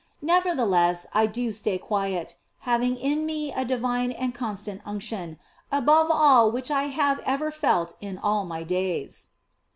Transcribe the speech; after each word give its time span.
Nevertheless, 0.23 1.05
I 1.13 1.27
do 1.27 1.51
stay 1.51 1.77
quiet, 1.77 2.35
having 2.61 2.97
in 2.97 3.23
me 3.23 3.53
a 3.53 3.63
divine 3.63 4.11
and 4.11 4.33
constant 4.33 4.81
unction, 4.83 5.37
above 5.71 6.07
all 6.09 6.49
which 6.49 6.71
I 6.71 6.85
have 6.85 7.19
ever 7.19 7.51
felt 7.51 7.95
in 8.01 8.17
all 8.17 8.43
my 8.43 8.63
days. 8.63 9.27